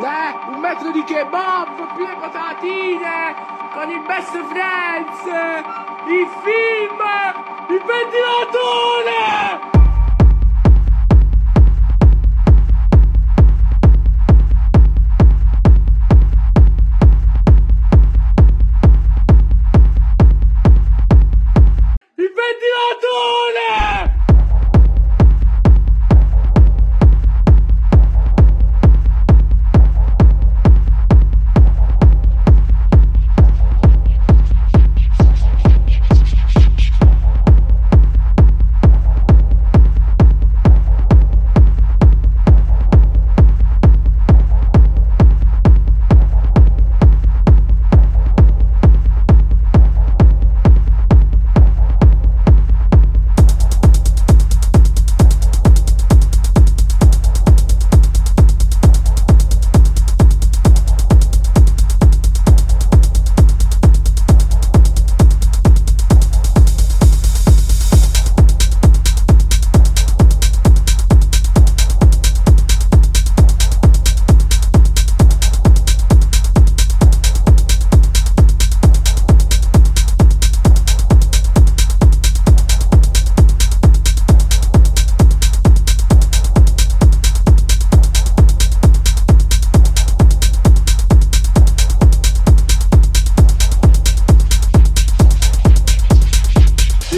[0.00, 3.34] Eh, un metro di kebab, più le patatine,
[3.72, 5.24] con il best friends,
[6.06, 7.00] il film,
[7.68, 9.27] il ventilatore!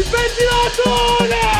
[0.01, 1.60] Il ventilatore!